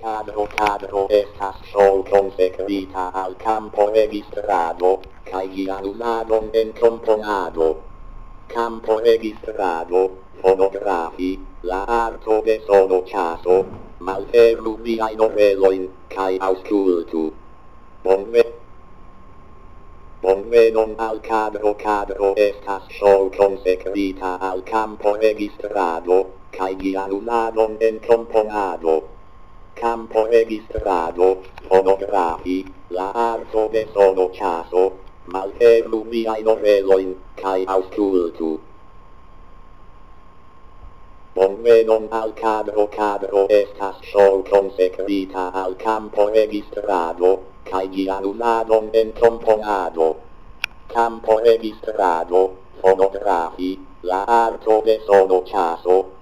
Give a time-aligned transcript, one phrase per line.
[0.00, 5.80] Cadro cadro estas sol consecrita al campo registrado, cae lia
[6.52, 7.76] en componado.
[8.48, 10.10] Campo registrado,
[10.40, 13.66] fonografi, la arto de sono caso,
[13.98, 17.32] malferru viain oreloin, cae auscultu.
[18.02, 18.44] Bonve...
[20.22, 27.06] Bonvenon al cadro cadro estas sol consecrita al campo registrado, cae lia
[27.80, 29.11] en componado
[29.74, 34.92] campo registrado, fonografi, la arto de sono caso,
[35.26, 38.60] malfermu miain oreloin, cae auscultu.
[41.34, 50.16] Bonvenon al cadro cadro estas sol consecrita al campo registrado, cae gianuladon en componado.
[50.88, 56.21] Campo registrado, fonografi, la arto de sono caso,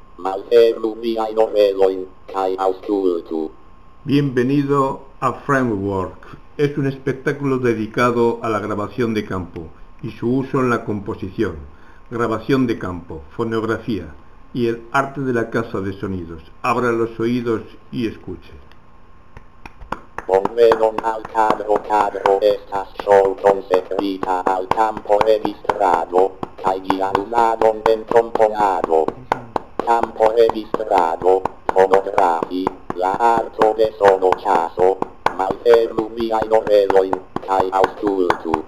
[4.04, 6.38] Bienvenido a Framework.
[6.58, 9.68] Es un espectáculo dedicado a la grabación de campo
[10.02, 11.56] y su uso en la composición,
[12.10, 14.14] grabación de campo, fonografía
[14.52, 16.42] y el arte de la casa de sonidos.
[16.62, 18.52] Abra los oídos y escuche.
[24.26, 26.32] Al al campo registrado,
[26.84, 29.06] gianuzadon en componado.
[29.84, 31.42] campo registrado,
[31.72, 32.64] fonografi,
[32.94, 34.98] la arto de sono caso,
[35.36, 37.12] malfermu miai noveloin,
[37.46, 38.64] cae auscultu.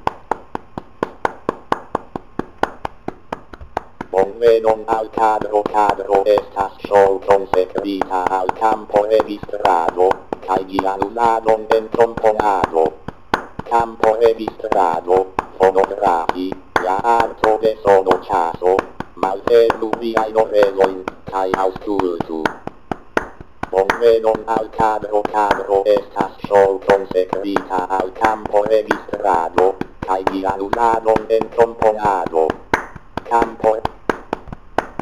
[4.11, 10.09] Bonvenon al cadro cadro estas sol consecrita al campo registrado,
[10.47, 12.93] cae gianuladon en componado.
[13.69, 18.77] Campo registrado, fonografi, la arto de sono caso,
[19.23, 20.99] malfermu viain orelojn,
[21.31, 22.43] kaj aŭskultu.
[23.73, 29.73] Bonvenon al kadro, kadro estas show konsekrita al campo registrado,
[30.07, 32.47] kaj dialudadon en komponado.
[33.31, 33.77] Campo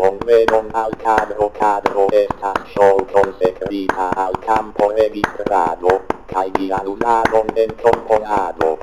[0.01, 8.79] Bonvenon al cadro cadro estas show consecrita al campo registrado, cae dialudadon en componado.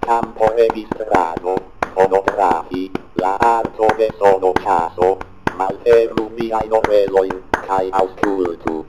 [0.00, 1.54] Campo registrado,
[1.94, 2.90] fonografi,
[3.20, 5.18] la arto de sono caso,
[5.54, 8.86] malfermu miai noveloin, cae auscultu.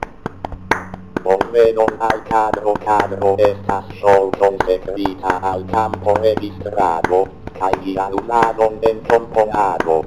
[1.22, 7.28] Bonvenon al cadro cadro estas sol consecvita al campo registrado,
[7.58, 10.00] cae dialuladon en componado.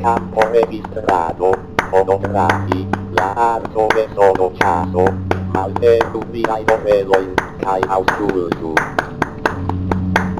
[0.00, 1.52] Campo registrado,
[1.90, 5.04] fonografi, la arto de sono caso,
[5.52, 8.74] malfermu miai noveloin, cae auscultu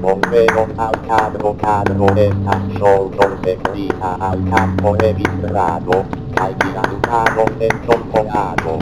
[0.03, 6.03] bombero al cadro cadro estas solton servita al campo de vistrado,
[6.35, 8.79] cae tiradutado en componado.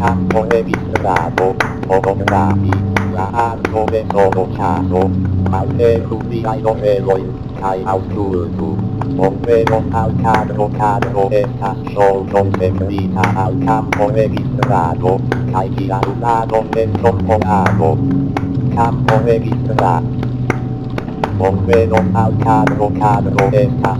[0.00, 1.54] Campo de vistrado,
[1.86, 2.72] fotografi,
[3.14, 5.02] la arco de solo caso,
[5.52, 7.30] alteru viai noveloin,
[7.60, 8.76] cae auscultu.
[9.14, 15.20] Bombero al cadro cadro estas solton servita al campo de vistrado,
[15.52, 17.96] cae tiradutado en componado.
[18.74, 20.06] Campo registrado.
[21.38, 23.98] Bonvenon al cadro cadro estas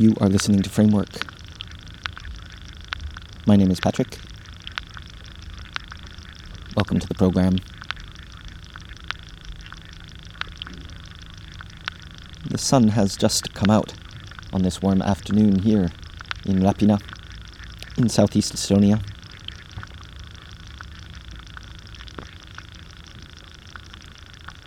[0.00, 1.10] You are listening to Framework.
[3.46, 4.18] My name is Patrick.
[6.74, 7.58] Welcome to the program.
[12.48, 13.92] The sun has just come out
[14.54, 15.90] on this warm afternoon here
[16.46, 16.98] in Lapina,
[17.98, 19.04] in southeast Estonia.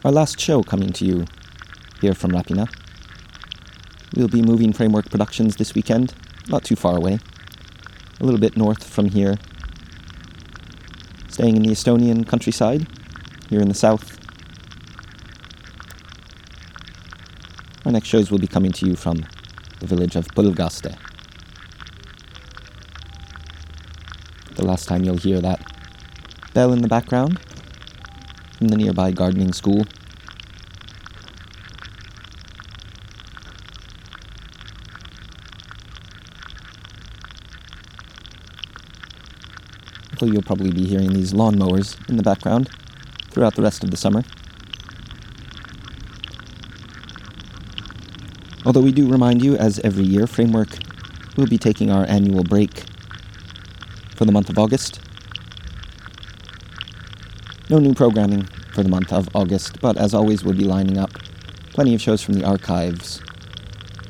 [0.06, 1.26] Our last show coming to you
[2.02, 2.83] here from Lapina.
[4.16, 6.14] We'll be moving Framework Productions this weekend,
[6.48, 7.18] not too far away,
[8.20, 9.40] a little bit north from here,
[11.30, 12.88] staying in the Estonian countryside,
[13.50, 14.20] here in the south.
[17.86, 19.26] Our next shows will be coming to you from
[19.80, 20.96] the village of Pulgaste.
[24.56, 25.60] The last time you'll hear that
[26.54, 27.40] bell in the background
[28.60, 29.86] from the nearby gardening school.
[40.24, 42.70] Although you'll probably be hearing these lawnmowers in the background
[43.30, 44.24] throughout the rest of the summer.
[48.66, 50.70] Although we do remind you, as every year, Framework
[51.36, 52.86] will be taking our annual break
[54.16, 55.02] for the month of August.
[57.70, 61.12] No new programming for the month of August, but as always, we'll be lining up
[61.74, 63.22] plenty of shows from the archives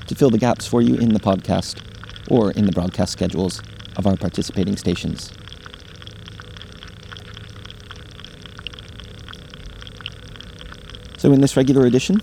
[0.06, 1.82] to fill the gaps for you in the podcast
[2.30, 3.64] or in the broadcast schedules
[3.98, 5.32] of our participating stations.
[11.24, 12.22] So, in this regular edition,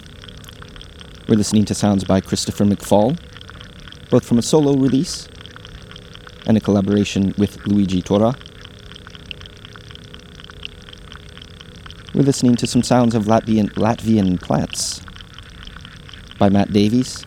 [1.26, 3.18] we're listening to sounds by Christopher McFall,
[4.10, 5.26] both from a solo release
[6.46, 8.36] and a collaboration with Luigi Turra.
[12.12, 15.00] We're listening to some sounds of Latvian, Latvian plants
[16.38, 17.24] by Matt Davies.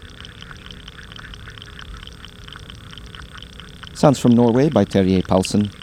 [3.96, 5.74] Sounds from Norway by Terje Paulsen.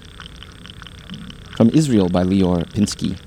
[1.56, 3.18] From Israel by Lior Pinsky.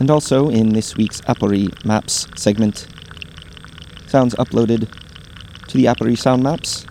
[0.00, 2.86] And also in this week's Aporee Maps segment,
[4.06, 4.88] sounds uploaded
[5.68, 6.86] to the Aporee Sound Maps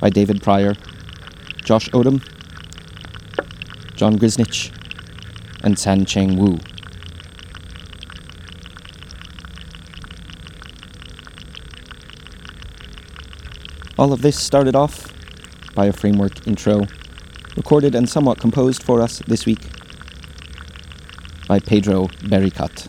[0.00, 0.74] by David Pryor,
[1.62, 2.26] Josh Odom,
[3.96, 4.72] John Grisnich,
[5.62, 6.58] and San Cheng Wu.
[13.98, 15.12] All of this started off
[15.74, 16.86] by a framework intro,
[17.58, 19.73] recorded and somewhat composed for us this week
[21.46, 22.88] by Pedro Bericat.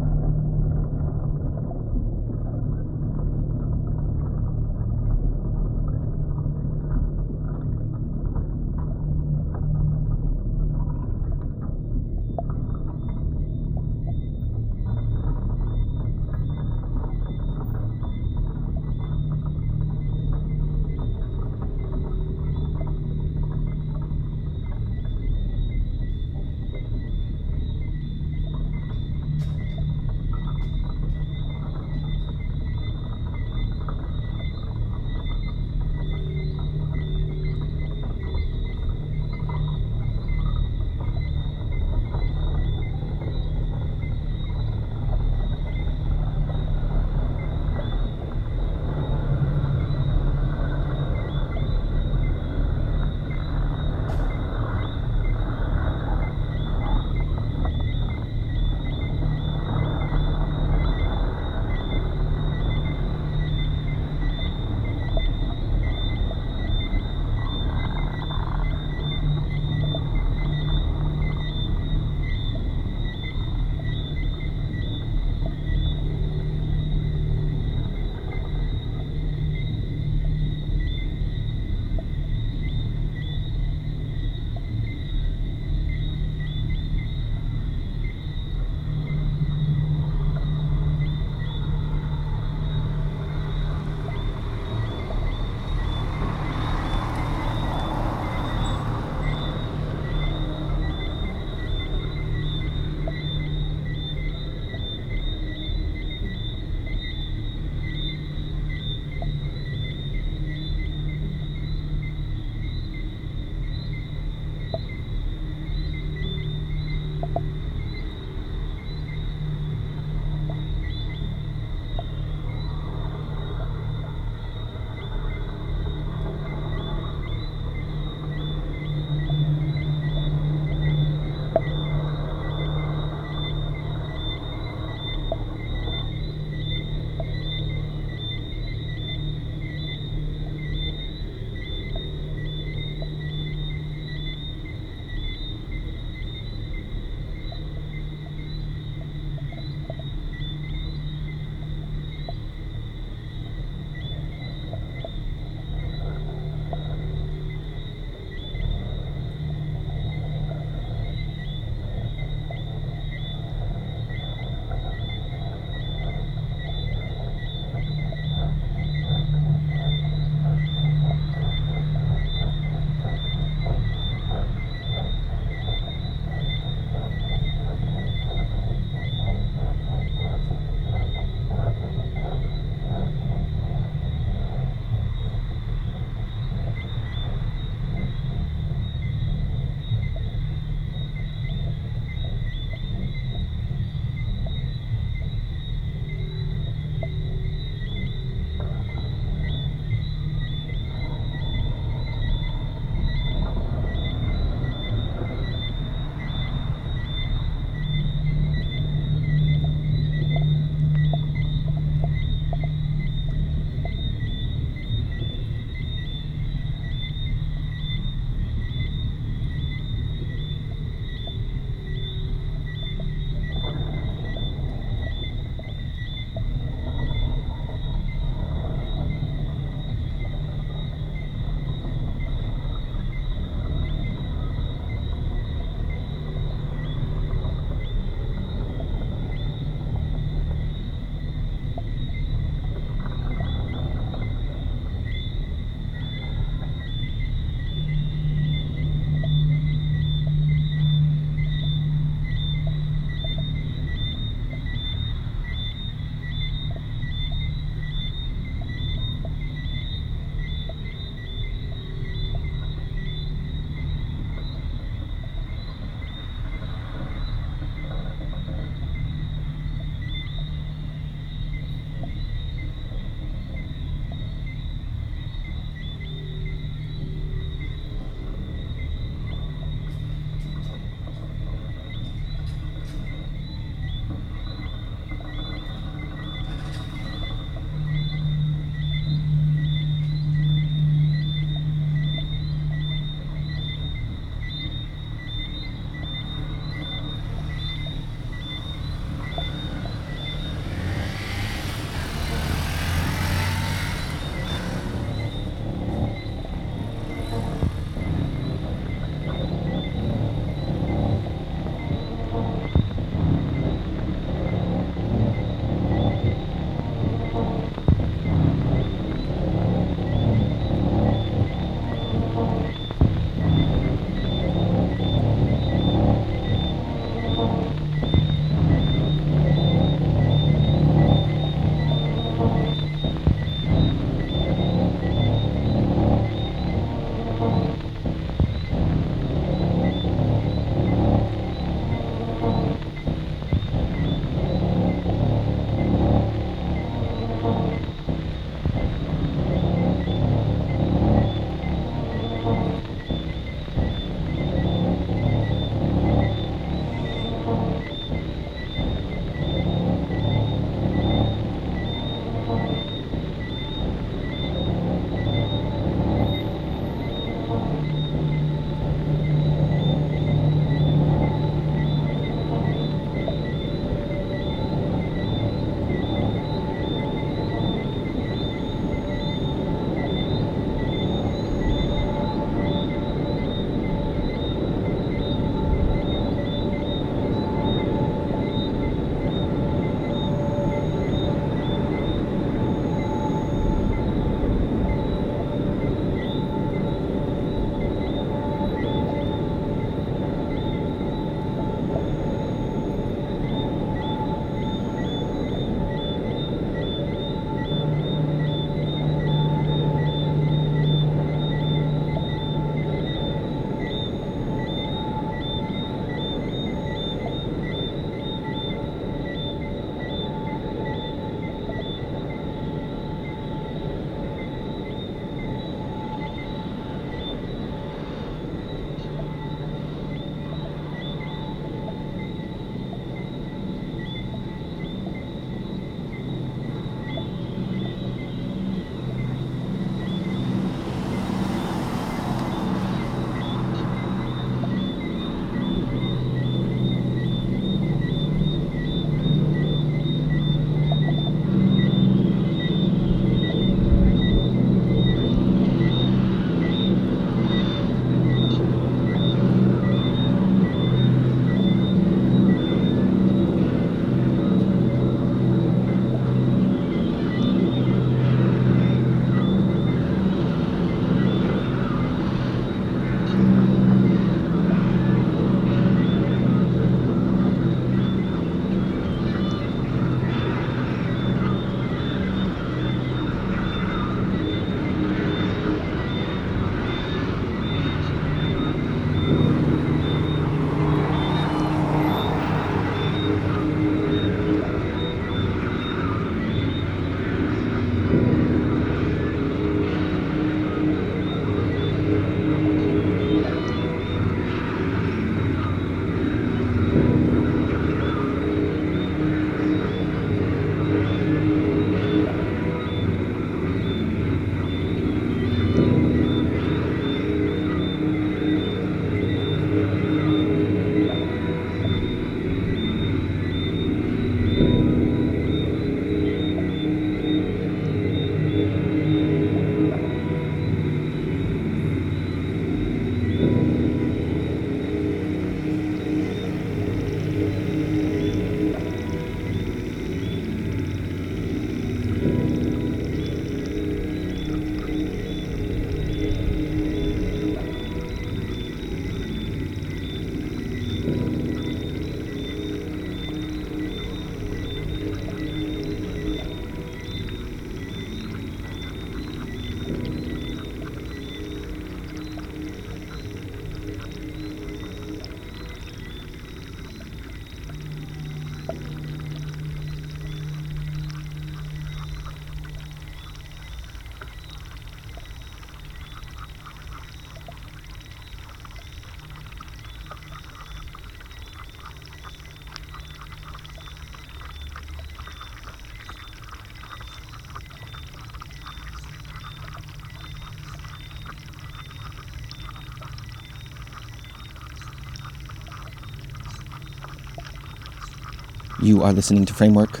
[598.88, 600.00] You are listening to Framework.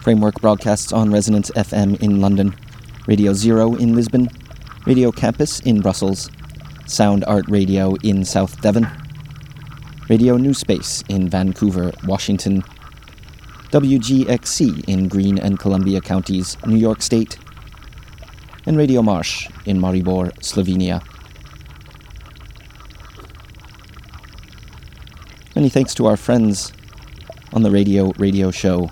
[0.00, 2.56] Framework broadcasts on Resonance FM in London,
[3.06, 4.30] Radio Zero in Lisbon,
[4.86, 6.30] Radio Campus in Brussels,
[6.86, 8.88] Sound Art Radio in South Devon,
[10.08, 12.62] Radio New Space in Vancouver, Washington,
[13.72, 17.36] WGXC in Greene and Columbia counties, New York State,
[18.64, 21.04] and Radio Marsh in Maribor, Slovenia.
[25.54, 26.72] Many thanks to our friends
[27.52, 28.90] on the radio radio show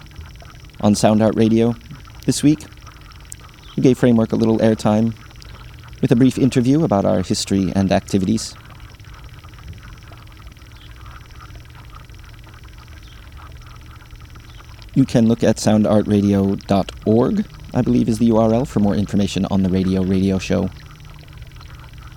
[0.81, 1.75] on Sound Art Radio
[2.27, 2.65] this week.
[3.77, 5.15] We gave Framework a little airtime
[6.01, 8.55] with a brief interview about our history and activities.
[14.95, 19.71] You can look at soundartradio.org, I believe is the URL for more information on the
[19.71, 20.69] radio radio show.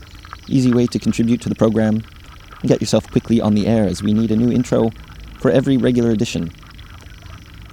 [0.47, 2.01] easy way to contribute to the program,
[2.67, 4.91] get yourself quickly on the air as we need a new intro
[5.39, 6.51] for every regular edition.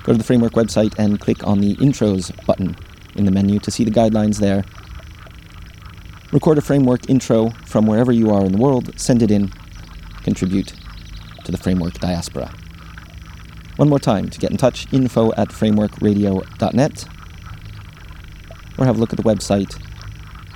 [0.04, 2.76] Go to the Framework website and click on the Intros button
[3.16, 4.62] in the menu to see the guidelines there.
[6.32, 9.50] Record a Framework intro from wherever you are in the world, send it in,
[10.22, 10.74] contribute
[11.44, 12.52] to the Framework diaspora.
[13.76, 17.08] One more time to get in touch info at frameworkradio.net
[18.78, 19.80] or have a look at the website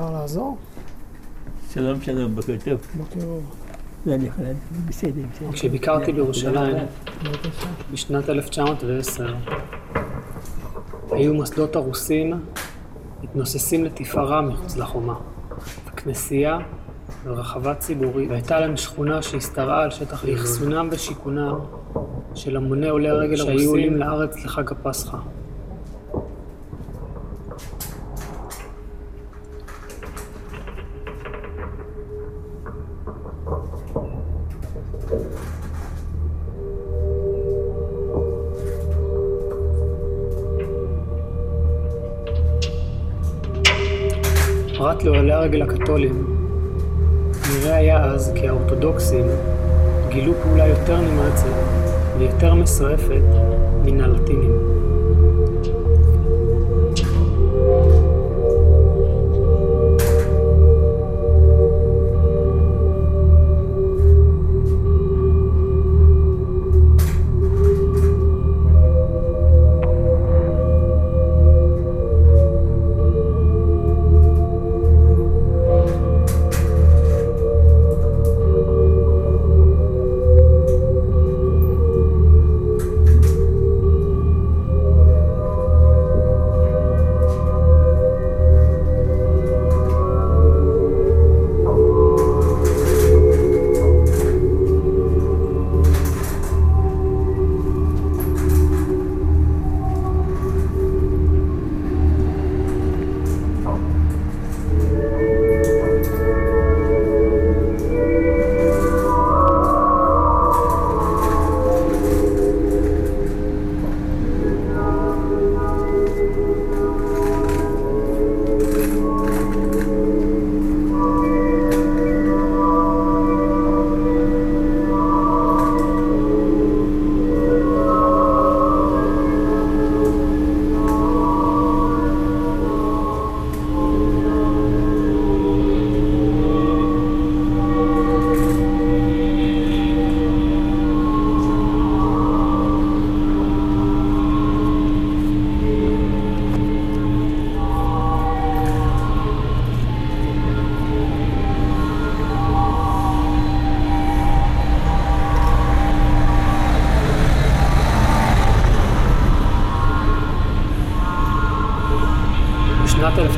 [0.00, 0.56] אפשר לעזור?
[1.72, 2.80] שלום שלום, בוקר טוב.
[2.96, 3.42] בוקר אור.
[4.06, 5.22] לא, אני יכול להגיד, בסדר.
[5.32, 5.52] בסדר.
[5.52, 6.76] כשביקרתי בירושלים.
[7.92, 9.34] בשנת 1910,
[11.10, 12.32] היו מוסדות הרוסים
[13.22, 15.14] מתנוססים לתפארה מחוץ לחומה.
[15.96, 16.58] כנסייה
[17.24, 21.54] ורחבה ציבורית, והייתה להם שכונה שהשתרעה על שטח לאחסונם ושיכונם
[22.34, 25.18] של המוני עולי רגל שהיו עולים לארץ לחג הפסחא.
[44.80, 46.24] פרט לעולי הרגל הקתולים,
[47.52, 49.24] נראה היה אז כי האורתודוקסים
[50.08, 51.46] גילו פעולה יותר נמרצת
[52.18, 53.22] ויותר מסועפת
[53.84, 54.50] מן הלטינים.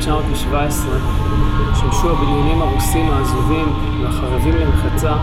[0.07, 0.85] 1917
[1.75, 5.15] שימשו הבניינים הרוסים העזובים והחרבים למחצה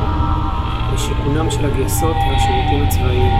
[0.95, 3.33] לשיכונם של הגייסות והשירותים הצבאיים.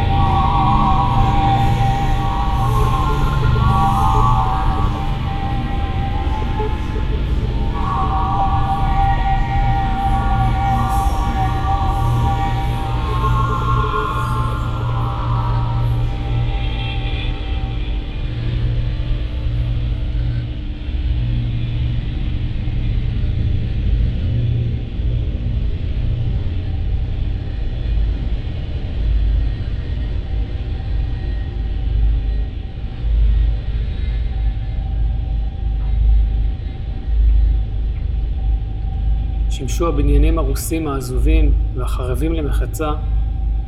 [39.81, 42.91] שימשו הבניינים הרוסים העזובים והחרבים למחצה,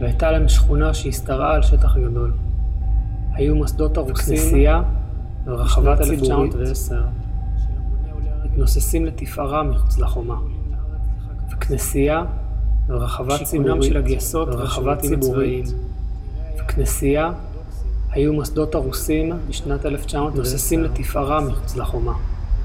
[0.00, 2.32] והייתה להם שכונה שהשתרעה על שטח גדול.
[3.34, 4.82] היו מוסדות הרוסים, כנסייה
[5.46, 6.54] ורחבה ציבורית,
[8.44, 10.36] מתנוססים לתפארה מחוץ לחומה.
[11.52, 12.24] וכנסייה
[12.88, 15.74] ורחבה ציבורית, של הגייסות ורחבה ציבורית.
[16.58, 17.32] וכנסייה
[18.10, 22.14] היו מוסדות הרוסים בשנת 1910 מתנוססים לתפארה מחוץ לחומה.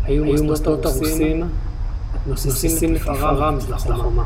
[0.04, 1.44] היו מוסדות הרוסים
[2.28, 4.24] נוססים לפרעה רמז לחומה.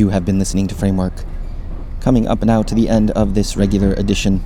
[0.00, 1.12] You have been listening to Framework.
[2.00, 4.42] Coming up now to the end of this regular edition.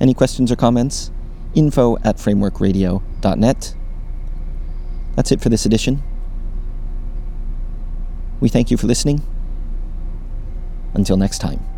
[0.05, 1.11] Any questions or comments?
[1.55, 3.75] Info at frameworkradio.net.
[5.17, 6.03] That's it for this edition.
[8.39, 9.23] We thank you for listening.
[10.93, 11.74] Until next time.